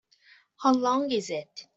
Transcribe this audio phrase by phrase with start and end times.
[0.57, 1.67] How long is it?